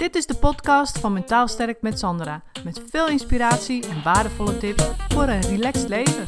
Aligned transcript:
Dit 0.00 0.14
is 0.14 0.26
de 0.26 0.34
podcast 0.34 0.98
van 0.98 1.12
Mentaal 1.12 1.48
Sterk 1.48 1.82
met 1.82 1.98
Sandra. 1.98 2.42
Met 2.64 2.82
veel 2.90 3.08
inspiratie 3.08 3.88
en 3.88 4.02
waardevolle 4.02 4.58
tips 4.58 4.84
voor 5.08 5.22
een 5.22 5.40
relaxed 5.40 5.88
leven. 5.88 6.24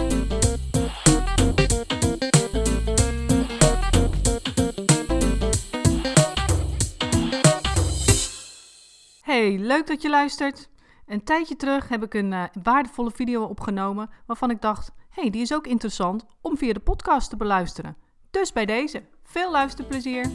Hey, 9.23 9.59
leuk 9.59 9.87
dat 9.87 10.03
je 10.03 10.09
luistert. 10.11 10.69
Een 11.07 11.25
tijdje 11.25 11.57
terug 11.57 11.89
heb 11.89 12.03
ik 12.03 12.15
een 12.15 12.33
uh, 12.33 12.45
waardevolle 12.63 13.11
video 13.11 13.45
opgenomen 13.45 14.11
waarvan 14.27 14.51
ik 14.51 14.61
dacht: 14.61 14.93
hey, 15.11 15.31
die 15.31 15.43
is 15.43 15.55
ook 15.55 15.67
interessant 15.67 16.25
om 16.41 16.57
via 16.57 16.73
de 16.73 16.81
podcast 16.81 17.31
te 17.31 17.37
beluisteren. 17.37 17.97
Dus 18.31 18.53
bij 18.53 18.67
deze, 18.67 19.03
veel 19.23 19.51
luisterplezier. 19.51 20.31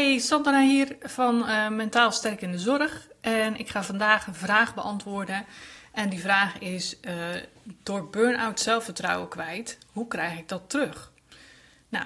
Hey, 0.00 0.18
Sandra 0.18 0.60
hier 0.60 0.96
van 1.00 1.48
uh, 1.48 1.68
Mentaal 1.68 2.12
Sterk 2.12 2.42
in 2.42 2.52
de 2.52 2.58
Zorg. 2.58 3.08
En 3.20 3.56
ik 3.56 3.68
ga 3.68 3.82
vandaag 3.82 4.26
een 4.26 4.34
vraag 4.34 4.74
beantwoorden. 4.74 5.44
En 5.92 6.08
die 6.08 6.20
vraag 6.20 6.58
is: 6.58 6.96
uh, 7.02 7.14
door 7.82 8.10
burn-out 8.10 8.60
zelfvertrouwen 8.60 9.28
kwijt, 9.28 9.78
hoe 9.92 10.06
krijg 10.06 10.38
ik 10.38 10.48
dat 10.48 10.70
terug? 10.70 11.12
Nou, 11.88 12.04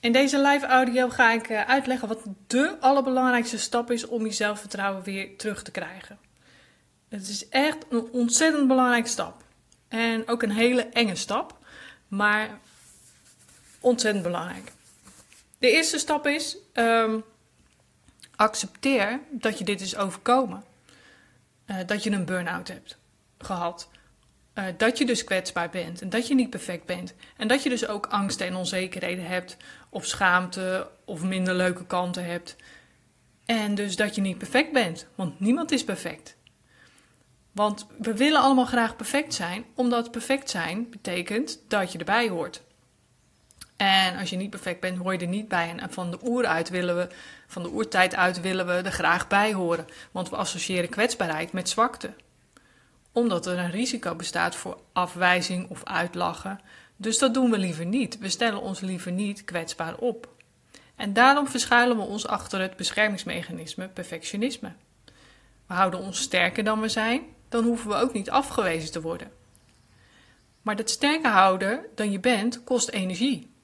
in 0.00 0.12
deze 0.12 0.40
live 0.40 0.66
audio 0.66 1.08
ga 1.08 1.32
ik 1.32 1.48
uh, 1.48 1.64
uitleggen 1.64 2.08
wat 2.08 2.22
de 2.46 2.76
allerbelangrijkste 2.80 3.58
stap 3.58 3.90
is 3.90 4.06
om 4.06 4.24
je 4.24 4.32
zelfvertrouwen 4.32 5.02
weer 5.02 5.36
terug 5.36 5.62
te 5.62 5.70
krijgen. 5.70 6.18
Het 7.08 7.28
is 7.28 7.48
echt 7.48 7.76
een 7.88 8.08
ontzettend 8.12 8.68
belangrijke 8.68 9.08
stap. 9.08 9.42
En 9.88 10.28
ook 10.28 10.42
een 10.42 10.50
hele 10.50 10.82
enge 10.82 11.16
stap, 11.16 11.58
maar 12.08 12.58
ontzettend 13.80 14.24
belangrijk. 14.24 14.76
De 15.58 15.70
eerste 15.70 15.98
stap 15.98 16.26
is: 16.26 16.56
um, 16.74 17.24
accepteer 18.36 19.20
dat 19.30 19.58
je 19.58 19.64
dit 19.64 19.80
is 19.80 19.96
overkomen. 19.96 20.64
Uh, 21.66 21.76
dat 21.86 22.02
je 22.02 22.10
een 22.10 22.24
burn-out 22.24 22.68
hebt 22.68 22.98
gehad. 23.38 23.88
Uh, 24.54 24.64
dat 24.76 24.98
je 24.98 25.04
dus 25.04 25.24
kwetsbaar 25.24 25.70
bent 25.70 26.02
en 26.02 26.08
dat 26.08 26.26
je 26.26 26.34
niet 26.34 26.50
perfect 26.50 26.84
bent. 26.84 27.14
En 27.36 27.48
dat 27.48 27.62
je 27.62 27.68
dus 27.68 27.86
ook 27.86 28.06
angsten 28.06 28.46
en 28.46 28.54
onzekerheden 28.54 29.26
hebt, 29.26 29.56
of 29.88 30.06
schaamte 30.06 30.90
of 31.04 31.22
minder 31.22 31.54
leuke 31.54 31.86
kanten 31.86 32.24
hebt. 32.24 32.56
En 33.44 33.74
dus 33.74 33.96
dat 33.96 34.14
je 34.14 34.20
niet 34.20 34.38
perfect 34.38 34.72
bent, 34.72 35.06
want 35.14 35.40
niemand 35.40 35.70
is 35.70 35.84
perfect. 35.84 36.36
Want 37.52 37.86
we 37.98 38.14
willen 38.14 38.40
allemaal 38.40 38.66
graag 38.66 38.96
perfect 38.96 39.34
zijn, 39.34 39.64
omdat 39.74 40.10
perfect 40.10 40.50
zijn 40.50 40.90
betekent 40.90 41.60
dat 41.68 41.92
je 41.92 41.98
erbij 41.98 42.28
hoort. 42.28 42.62
En 43.78 44.16
als 44.16 44.30
je 44.30 44.36
niet 44.36 44.50
perfect 44.50 44.80
bent, 44.80 44.98
hoor 44.98 45.12
je 45.12 45.18
er 45.18 45.26
niet 45.26 45.48
bij. 45.48 45.74
En 45.76 45.92
van 45.92 46.10
de 46.10 46.18
oer 46.24 46.46
uit 46.46 46.68
willen 46.68 46.96
we, 46.96 47.08
van 47.46 47.62
de 47.62 47.70
oertijd 47.70 48.14
uit 48.14 48.40
willen 48.40 48.66
we 48.66 48.72
er 48.72 48.92
graag 48.92 49.28
bij 49.28 49.52
horen. 49.52 49.86
Want 50.10 50.28
we 50.30 50.36
associëren 50.36 50.88
kwetsbaarheid 50.88 51.52
met 51.52 51.68
zwakte. 51.68 52.12
Omdat 53.12 53.46
er 53.46 53.58
een 53.58 53.70
risico 53.70 54.14
bestaat 54.14 54.56
voor 54.56 54.80
afwijzing 54.92 55.68
of 55.68 55.84
uitlachen. 55.84 56.60
Dus 56.96 57.18
dat 57.18 57.34
doen 57.34 57.50
we 57.50 57.58
liever 57.58 57.86
niet. 57.86 58.18
We 58.18 58.28
stellen 58.28 58.60
ons 58.60 58.80
liever 58.80 59.12
niet 59.12 59.44
kwetsbaar 59.44 59.96
op. 59.96 60.28
En 60.96 61.12
daarom 61.12 61.48
verschuilen 61.48 61.96
we 61.96 62.02
ons 62.02 62.26
achter 62.26 62.60
het 62.60 62.76
beschermingsmechanisme 62.76 63.88
perfectionisme. 63.88 64.72
We 65.66 65.74
houden 65.74 66.00
ons 66.00 66.20
sterker 66.20 66.64
dan 66.64 66.80
we 66.80 66.88
zijn, 66.88 67.22
dan 67.48 67.64
hoeven 67.64 67.88
we 67.88 67.94
ook 67.94 68.12
niet 68.12 68.30
afgewezen 68.30 68.92
te 68.92 69.00
worden. 69.00 69.30
Maar 70.62 70.76
dat 70.76 70.90
sterker 70.90 71.30
houden 71.30 71.84
dan 71.94 72.10
je 72.10 72.20
bent 72.20 72.64
kost 72.64 72.88
energie. 72.88 73.56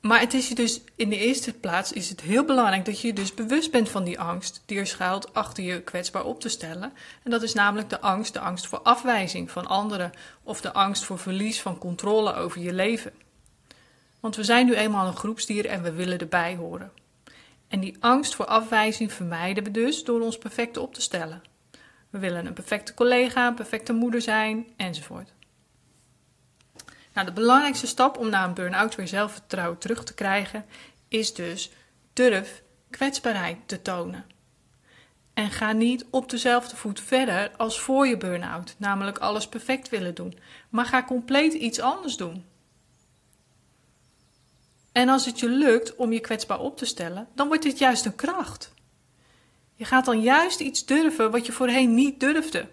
Maar 0.00 0.20
het 0.20 0.34
is 0.34 0.48
je 0.48 0.54
dus 0.54 0.80
in 0.96 1.08
de 1.08 1.18
eerste 1.18 1.52
plaats 1.52 1.92
is 1.92 2.08
het 2.08 2.20
heel 2.20 2.44
belangrijk 2.44 2.84
dat 2.84 3.00
je 3.00 3.06
je 3.06 3.12
dus 3.12 3.34
bewust 3.34 3.70
bent 3.70 3.88
van 3.88 4.04
die 4.04 4.20
angst 4.20 4.62
die 4.66 4.78
er 4.78 4.86
schuilt 4.86 5.34
achter 5.34 5.64
je 5.64 5.82
kwetsbaar 5.82 6.24
op 6.24 6.40
te 6.40 6.48
stellen. 6.48 6.92
En 7.22 7.30
dat 7.30 7.42
is 7.42 7.54
namelijk 7.54 7.88
de 7.88 8.00
angst, 8.00 8.32
de 8.32 8.40
angst 8.40 8.66
voor 8.66 8.80
afwijzing 8.80 9.50
van 9.50 9.66
anderen 9.66 10.10
of 10.42 10.60
de 10.60 10.72
angst 10.72 11.04
voor 11.04 11.18
verlies 11.18 11.60
van 11.60 11.78
controle 11.78 12.34
over 12.34 12.60
je 12.60 12.72
leven. 12.72 13.12
Want 14.20 14.36
we 14.36 14.44
zijn 14.44 14.66
nu 14.66 14.74
eenmaal 14.74 15.06
een 15.06 15.16
groepsdier 15.16 15.66
en 15.66 15.82
we 15.82 15.92
willen 15.92 16.18
erbij 16.18 16.56
horen. 16.56 16.92
En 17.68 17.80
die 17.80 17.96
angst 18.00 18.34
voor 18.34 18.46
afwijzing 18.46 19.12
vermijden 19.12 19.64
we 19.64 19.70
dus 19.70 20.04
door 20.04 20.20
ons 20.20 20.38
perfect 20.38 20.76
op 20.76 20.94
te 20.94 21.00
stellen. 21.00 21.42
We 22.10 22.18
willen 22.18 22.46
een 22.46 22.52
perfecte 22.52 22.94
collega, 22.94 23.46
een 23.46 23.54
perfecte 23.54 23.92
moeder 23.92 24.22
zijn 24.22 24.66
enzovoort. 24.76 25.32
Nou, 27.20 27.32
de 27.32 27.40
belangrijkste 27.40 27.86
stap 27.86 28.18
om 28.18 28.28
na 28.28 28.44
een 28.44 28.54
burn-out 28.54 28.94
weer 28.94 29.08
zelfvertrouwen 29.08 29.78
terug 29.78 30.04
te 30.04 30.14
krijgen 30.14 30.64
is 31.08 31.34
dus 31.34 31.70
durf 32.12 32.62
kwetsbaarheid 32.90 33.56
te 33.66 33.82
tonen. 33.82 34.24
En 35.34 35.50
ga 35.50 35.72
niet 35.72 36.04
op 36.10 36.30
dezelfde 36.30 36.76
voet 36.76 37.00
verder 37.00 37.50
als 37.56 37.80
voor 37.80 38.06
je 38.06 38.16
burn-out, 38.16 38.74
namelijk 38.76 39.18
alles 39.18 39.48
perfect 39.48 39.88
willen 39.88 40.14
doen, 40.14 40.38
maar 40.68 40.84
ga 40.84 41.02
compleet 41.02 41.52
iets 41.52 41.80
anders 41.80 42.16
doen. 42.16 42.44
En 44.92 45.08
als 45.08 45.26
het 45.26 45.40
je 45.40 45.48
lukt 45.48 45.96
om 45.96 46.12
je 46.12 46.20
kwetsbaar 46.20 46.60
op 46.60 46.76
te 46.76 46.84
stellen, 46.84 47.28
dan 47.34 47.46
wordt 47.48 47.62
dit 47.62 47.78
juist 47.78 48.04
een 48.04 48.16
kracht. 48.16 48.72
Je 49.74 49.84
gaat 49.84 50.04
dan 50.04 50.20
juist 50.20 50.60
iets 50.60 50.84
durven 50.84 51.30
wat 51.30 51.46
je 51.46 51.52
voorheen 51.52 51.94
niet 51.94 52.20
durfde. 52.20 52.68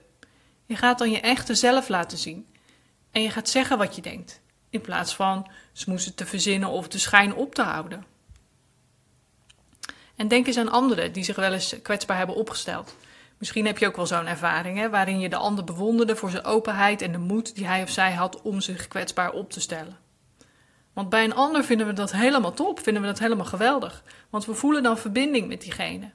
Je 0.65 0.75
gaat 0.75 0.97
dan 0.97 1.11
je 1.11 1.19
echte 1.19 1.55
zelf 1.55 1.87
laten 1.87 2.17
zien. 2.17 2.47
En 3.17 3.23
je 3.23 3.29
gaat 3.29 3.49
zeggen 3.49 3.77
wat 3.77 3.95
je 3.95 4.01
denkt, 4.01 4.41
in 4.69 4.81
plaats 4.81 5.15
van 5.15 5.47
smoesen 5.73 6.15
te 6.15 6.25
verzinnen 6.25 6.69
of 6.69 6.87
de 6.87 6.97
schijn 6.97 7.35
op 7.35 7.55
te 7.55 7.61
houden. 7.61 8.05
En 10.15 10.27
denk 10.27 10.47
eens 10.47 10.57
aan 10.57 10.71
anderen 10.71 11.13
die 11.13 11.23
zich 11.23 11.35
wel 11.35 11.53
eens 11.53 11.75
kwetsbaar 11.81 12.17
hebben 12.17 12.35
opgesteld. 12.35 12.95
Misschien 13.37 13.65
heb 13.65 13.77
je 13.77 13.87
ook 13.87 13.95
wel 13.95 14.05
zo'n 14.05 14.27
ervaring, 14.27 14.77
hè, 14.77 14.89
waarin 14.89 15.19
je 15.19 15.29
de 15.29 15.35
ander 15.35 15.63
bewonderde 15.63 16.15
voor 16.15 16.29
zijn 16.29 16.43
openheid 16.43 17.01
en 17.01 17.11
de 17.11 17.17
moed 17.17 17.55
die 17.55 17.67
hij 17.67 17.83
of 17.83 17.89
zij 17.89 18.13
had 18.13 18.41
om 18.41 18.61
zich 18.61 18.87
kwetsbaar 18.87 19.31
op 19.31 19.51
te 19.51 19.61
stellen. 19.61 19.97
Want 20.93 21.09
bij 21.09 21.23
een 21.23 21.35
ander 21.35 21.63
vinden 21.63 21.87
we 21.87 21.93
dat 21.93 22.11
helemaal 22.11 22.53
top, 22.53 22.79
vinden 22.79 23.01
we 23.01 23.07
dat 23.07 23.19
helemaal 23.19 23.45
geweldig. 23.45 24.03
Want 24.29 24.45
we 24.45 24.53
voelen 24.53 24.83
dan 24.83 24.97
verbinding 24.97 25.47
met 25.47 25.61
diegene. 25.61 26.11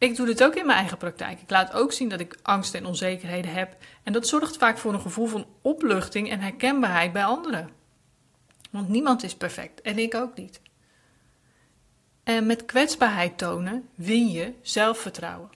Ik 0.00 0.16
doe 0.16 0.26
dit 0.26 0.44
ook 0.44 0.54
in 0.54 0.66
mijn 0.66 0.78
eigen 0.78 0.96
praktijk. 0.96 1.40
Ik 1.40 1.50
laat 1.50 1.72
ook 1.72 1.92
zien 1.92 2.08
dat 2.08 2.20
ik 2.20 2.38
angst 2.42 2.74
en 2.74 2.86
onzekerheden 2.86 3.52
heb. 3.52 3.76
En 4.02 4.12
dat 4.12 4.26
zorgt 4.26 4.56
vaak 4.56 4.78
voor 4.78 4.92
een 4.94 5.00
gevoel 5.00 5.26
van 5.26 5.46
opluchting 5.62 6.30
en 6.30 6.40
herkenbaarheid 6.40 7.12
bij 7.12 7.24
anderen. 7.24 7.70
Want 8.70 8.88
niemand 8.88 9.22
is 9.22 9.34
perfect 9.34 9.80
en 9.80 9.98
ik 9.98 10.14
ook 10.14 10.36
niet. 10.36 10.60
En 12.22 12.46
met 12.46 12.64
kwetsbaarheid 12.64 13.38
tonen 13.38 13.88
win 13.94 14.30
je 14.30 14.52
zelfvertrouwen. 14.62 15.50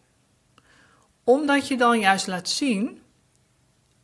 Omdat 1.24 1.68
je 1.68 1.76
dan 1.76 1.98
juist 1.98 2.26
laat 2.26 2.48
zien, 2.48 3.02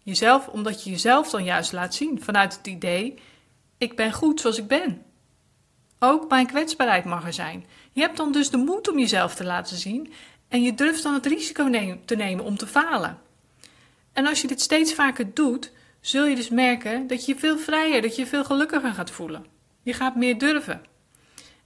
jezelf, 0.02 0.48
omdat 0.48 0.84
je 0.84 0.90
jezelf 0.90 1.30
dan 1.30 1.44
juist 1.44 1.72
laat 1.72 1.94
zien 1.94 2.22
vanuit 2.22 2.56
het 2.56 2.66
idee: 2.66 3.18
ik 3.78 3.96
ben 3.96 4.12
goed 4.12 4.40
zoals 4.40 4.58
ik 4.58 4.66
ben. 4.66 5.02
Ook 5.98 6.28
mijn 6.28 6.46
kwetsbaarheid 6.46 7.04
mag 7.04 7.26
er 7.26 7.32
zijn. 7.32 7.66
Je 7.92 8.00
hebt 8.00 8.16
dan 8.16 8.32
dus 8.32 8.50
de 8.50 8.56
moed 8.56 8.88
om 8.88 8.98
jezelf 8.98 9.34
te 9.34 9.44
laten 9.44 9.76
zien 9.76 10.12
en 10.48 10.62
je 10.62 10.74
durft 10.74 11.02
dan 11.02 11.14
het 11.14 11.26
risico 11.26 11.70
te 12.04 12.16
nemen 12.16 12.44
om 12.44 12.56
te 12.56 12.66
falen. 12.66 13.18
En 14.12 14.26
als 14.26 14.40
je 14.40 14.48
dit 14.48 14.60
steeds 14.60 14.94
vaker 14.94 15.34
doet, 15.34 15.72
zul 16.00 16.26
je 16.26 16.36
dus 16.36 16.48
merken 16.48 17.06
dat 17.06 17.26
je 17.26 17.36
veel 17.36 17.58
vrijer, 17.58 18.02
dat 18.02 18.16
je 18.16 18.22
je 18.22 18.28
veel 18.28 18.44
gelukkiger 18.44 18.92
gaat 18.92 19.10
voelen. 19.10 19.46
Je 19.82 19.92
gaat 19.92 20.16
meer 20.16 20.38
durven. 20.38 20.82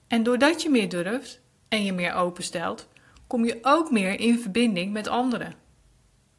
En 0.06 0.22
doordat 0.22 0.62
je 0.62 0.70
meer 0.70 0.88
durft 0.88 1.40
en 1.68 1.84
je 1.84 1.92
meer 1.92 2.14
openstelt, 2.14 2.88
kom 3.26 3.44
je 3.44 3.58
ook 3.62 3.90
meer 3.90 4.20
in 4.20 4.38
verbinding 4.38 4.92
met 4.92 5.08
anderen. 5.08 5.54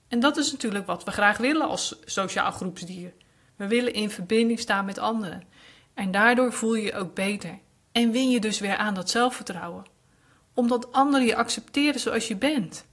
En 0.07 0.19
dat 0.19 0.37
is 0.37 0.51
natuurlijk 0.51 0.85
wat 0.85 1.03
we 1.03 1.11
graag 1.11 1.37
willen 1.37 1.67
als 1.67 1.95
sociaal 2.05 2.51
groepsdier. 2.51 3.13
We 3.55 3.67
willen 3.67 3.93
in 3.93 4.09
verbinding 4.09 4.59
staan 4.59 4.85
met 4.85 4.99
anderen. 4.99 5.43
En 5.93 6.11
daardoor 6.11 6.53
voel 6.53 6.75
je 6.75 6.83
je 6.83 6.93
ook 6.93 7.13
beter. 7.13 7.59
En 7.95 8.11
win 8.11 8.29
je 8.29 8.39
dus 8.39 8.59
weer 8.59 8.77
aan 8.77 8.93
dat 8.93 9.09
zelfvertrouwen. 9.09 9.85
Omdat 10.53 10.91
anderen 10.91 11.25
je 11.25 11.35
accepteren 11.35 11.99
zoals 11.99 12.27
je 12.27 12.35
bent. 12.35 12.85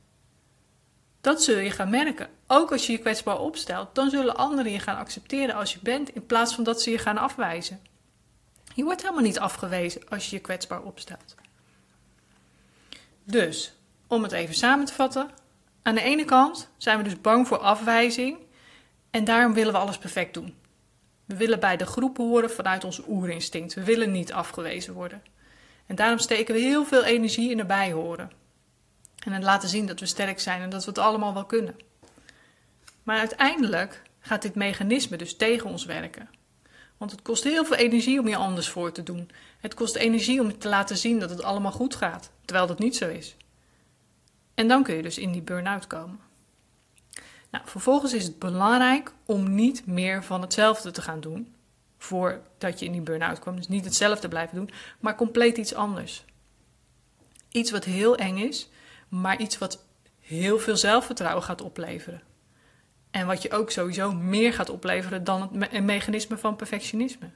Dat 1.21 1.43
zul 1.43 1.59
je 1.59 1.71
gaan 1.71 1.91
merken. 1.91 2.29
Ook 2.47 2.73
als 2.73 2.87
je 2.87 2.93
je 2.93 2.99
kwetsbaar 2.99 3.39
opstelt, 3.39 3.95
dan 3.95 4.11
zullen 4.11 4.37
anderen 4.37 4.73
je 4.73 4.79
gaan 4.79 4.97
accepteren 4.97 5.55
als 5.55 5.73
je 5.73 5.79
bent, 5.83 6.15
in 6.15 6.27
plaats 6.27 6.55
van 6.55 6.65
dat 6.65 6.83
ze 6.83 6.91
je 6.91 6.99
gaan 6.99 7.19
afwijzen. 7.19 7.81
Je 8.75 8.85
wordt 8.85 9.03
helemaal 9.03 9.23
niet 9.23 9.39
afgewezen 9.39 10.09
als 10.09 10.31
je 10.31 10.37
je 10.37 10.43
kwetsbaar 10.43 10.83
opstelt. 10.83 11.35
Dus, 13.25 13.75
om 14.07 14.23
het 14.23 14.33
even 14.33 14.55
samen 14.55 14.87
te 14.87 14.93
vatten. 14.93 15.31
Aan 15.83 15.95
de 15.95 16.03
ene 16.03 16.25
kant 16.25 16.69
zijn 16.77 16.99
we 16.99 17.05
dus 17.05 17.21
bang 17.21 17.47
voor 17.47 17.59
afwijzing 17.59 18.39
en 19.11 19.25
daarom 19.25 19.55
willen 19.55 19.73
we 19.73 19.79
alles 19.79 19.99
perfect 19.99 20.35
doen. 20.35 20.55
We 21.33 21.39
willen 21.39 21.61
bij 21.61 21.77
de 21.77 21.87
groep 21.87 22.17
horen 22.17 22.51
vanuit 22.51 22.85
ons 22.85 23.01
oerinstinct. 23.09 23.75
We 23.75 23.85
willen 23.85 24.11
niet 24.11 24.33
afgewezen 24.33 24.95
worden. 24.95 25.23
En 25.87 25.95
daarom 25.95 26.19
steken 26.19 26.55
we 26.55 26.61
heel 26.61 26.85
veel 26.85 27.05
energie 27.05 27.51
in 27.51 27.59
erbij 27.59 27.93
horen. 27.93 28.33
En 29.25 29.33
het 29.33 29.43
laten 29.43 29.69
zien 29.69 29.87
dat 29.87 30.01
we 30.01 30.07
sterk 30.07 30.41
zijn 30.41 30.63
en 30.63 30.71
dat 30.71 30.85
we 30.85 30.91
het 30.91 30.99
allemaal 30.99 31.35
wel 31.35 31.45
kunnen. 31.45 31.77
Maar 33.03 33.19
uiteindelijk 33.19 34.03
gaat 34.21 34.43
dit 34.43 34.55
mechanisme 34.55 35.17
dus 35.17 35.37
tegen 35.37 35.71
ons 35.71 35.85
werken. 35.85 36.29
Want 36.97 37.11
het 37.11 37.23
kost 37.23 37.45
heel 37.45 37.65
veel 37.65 37.77
energie 37.77 38.21
om 38.21 38.29
je 38.29 38.37
anders 38.37 38.69
voor 38.69 38.93
te 38.93 39.03
doen. 39.03 39.31
Het 39.61 39.75
kost 39.75 39.97
energie 39.97 40.41
om 40.41 40.59
te 40.59 40.69
laten 40.69 40.97
zien 40.97 41.19
dat 41.19 41.31
het 41.31 41.43
allemaal 41.43 41.73
goed 41.73 41.95
gaat, 41.95 42.31
terwijl 42.45 42.67
dat 42.67 42.79
niet 42.79 42.97
zo 42.97 43.09
is. 43.09 43.37
En 44.55 44.69
dan 44.69 44.83
kun 44.83 44.95
je 44.95 45.03
dus 45.03 45.19
in 45.19 45.33
die 45.33 45.43
burn-out 45.43 45.87
komen. 45.87 46.19
Nou, 47.53 47.65
vervolgens 47.69 48.13
is 48.13 48.25
het 48.25 48.39
belangrijk 48.39 49.13
om 49.27 49.55
niet 49.55 49.87
meer 49.87 50.25
van 50.25 50.41
hetzelfde 50.41 50.91
te 50.91 51.03
gaan 51.03 51.21
doen 51.21 51.55
voordat 51.99 52.79
je 52.79 52.85
in 52.85 52.93
die 52.93 53.01
burn-out 53.01 53.39
kwam. 53.39 53.57
Dus 53.57 53.69
niet 53.69 53.85
hetzelfde 53.85 54.29
blijven 54.29 54.57
doen, 54.57 54.71
maar 55.01 55.17
compleet 55.17 55.57
iets 55.57 55.75
anders. 55.75 56.25
Iets 57.51 57.71
wat 57.71 57.85
heel 57.85 58.17
eng 58.17 58.39
is, 58.39 58.69
maar 59.09 59.41
iets 59.41 59.59
wat 59.59 59.85
heel 60.21 60.59
veel 60.59 60.77
zelfvertrouwen 60.77 61.43
gaat 61.43 61.61
opleveren. 61.61 62.23
En 63.11 63.27
wat 63.27 63.43
je 63.43 63.51
ook 63.51 63.71
sowieso 63.71 64.13
meer 64.13 64.53
gaat 64.53 64.71
opleveren 64.71 65.25
dan 65.25 65.51
het 65.59 65.83
mechanisme 65.85 66.39
van 66.39 66.57
perfectionisme. 66.57 67.31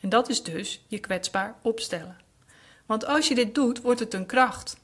En 0.00 0.08
dat 0.08 0.28
is 0.28 0.42
dus 0.42 0.84
je 0.86 0.98
kwetsbaar 0.98 1.54
opstellen. 1.62 2.16
Want 2.86 3.06
als 3.06 3.28
je 3.28 3.34
dit 3.34 3.54
doet, 3.54 3.80
wordt 3.80 4.00
het 4.00 4.14
een 4.14 4.26
kracht. 4.26 4.76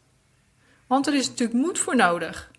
Want 0.86 1.06
er 1.06 1.14
is 1.14 1.28
natuurlijk 1.28 1.58
moed 1.58 1.78
voor 1.78 1.96
nodig 1.96 2.50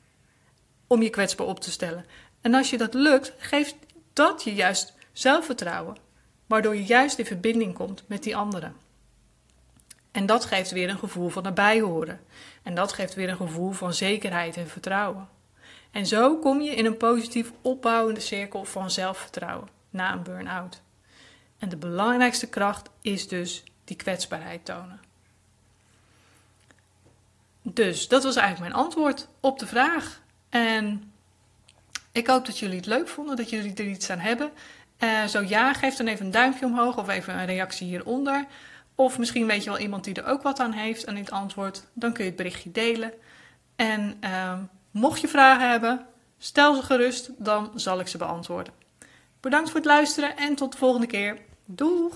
om 0.87 1.01
je 1.01 1.09
kwetsbaar 1.09 1.47
op 1.47 1.59
te 1.59 1.71
stellen. 1.71 2.05
En 2.41 2.53
als 2.53 2.69
je 2.69 2.77
dat 2.77 2.93
lukt, 2.93 3.33
geeft 3.37 3.75
dat 4.13 4.43
je 4.43 4.53
juist 4.53 4.93
zelfvertrouwen, 5.11 5.97
waardoor 6.45 6.75
je 6.75 6.83
juist 6.83 7.17
in 7.17 7.25
verbinding 7.25 7.73
komt 7.73 8.03
met 8.07 8.23
die 8.23 8.35
anderen. 8.35 8.75
En 10.11 10.25
dat 10.25 10.45
geeft 10.45 10.71
weer 10.71 10.89
een 10.89 10.97
gevoel 10.97 11.29
van 11.29 11.45
erbij 11.45 11.81
horen. 11.81 12.19
En 12.63 12.75
dat 12.75 12.93
geeft 12.93 13.13
weer 13.13 13.29
een 13.29 13.35
gevoel 13.35 13.71
van 13.71 13.93
zekerheid 13.93 14.57
en 14.57 14.67
vertrouwen. 14.67 15.29
En 15.91 16.05
zo 16.05 16.37
kom 16.37 16.61
je 16.61 16.75
in 16.75 16.85
een 16.85 16.97
positief 16.97 17.51
opbouwende 17.61 18.19
cirkel 18.19 18.65
van 18.65 18.91
zelfvertrouwen 18.91 19.67
na 19.89 20.13
een 20.13 20.23
burn-out. 20.23 20.81
En 21.57 21.69
de 21.69 21.77
belangrijkste 21.77 22.49
kracht 22.49 22.89
is 23.01 23.27
dus 23.27 23.63
die 23.83 23.95
kwetsbaarheid 23.95 24.65
tonen. 24.65 25.01
Dus 27.61 28.07
dat 28.07 28.23
was 28.23 28.35
eigenlijk 28.35 28.73
mijn 28.73 28.83
antwoord 28.85 29.27
op 29.39 29.59
de 29.59 29.67
vraag. 29.67 30.21
En 30.53 31.13
ik 32.11 32.27
hoop 32.27 32.45
dat 32.45 32.59
jullie 32.59 32.75
het 32.75 32.85
leuk 32.85 33.07
vonden, 33.07 33.35
dat 33.35 33.49
jullie 33.49 33.73
er 33.73 33.87
iets 33.87 34.09
aan 34.09 34.19
hebben. 34.19 34.51
Uh, 34.99 35.25
zo 35.25 35.41
ja, 35.41 35.73
geef 35.73 35.95
dan 35.95 36.07
even 36.07 36.25
een 36.25 36.31
duimpje 36.31 36.65
omhoog 36.65 36.97
of 36.97 37.09
even 37.09 37.39
een 37.39 37.45
reactie 37.45 37.87
hieronder. 37.87 38.45
Of 38.95 39.17
misschien 39.19 39.47
weet 39.47 39.63
je 39.63 39.69
wel 39.69 39.79
iemand 39.79 40.03
die 40.03 40.13
er 40.13 40.25
ook 40.25 40.41
wat 40.41 40.59
aan 40.59 40.71
heeft 40.71 41.07
aan 41.07 41.15
dit 41.15 41.31
antwoord. 41.31 41.87
Dan 41.93 42.13
kun 42.13 42.23
je 42.23 42.29
het 42.29 42.37
berichtje 42.39 42.71
delen. 42.71 43.11
En 43.75 44.17
uh, 44.23 44.59
mocht 44.91 45.21
je 45.21 45.27
vragen 45.27 45.69
hebben, 45.69 46.05
stel 46.37 46.75
ze 46.75 46.81
gerust, 46.81 47.29
dan 47.37 47.71
zal 47.75 47.99
ik 47.99 48.07
ze 48.07 48.17
beantwoorden. 48.17 48.73
Bedankt 49.39 49.69
voor 49.69 49.79
het 49.79 49.89
luisteren 49.89 50.37
en 50.37 50.55
tot 50.55 50.71
de 50.71 50.77
volgende 50.77 51.07
keer. 51.07 51.37
Doeg! 51.65 52.15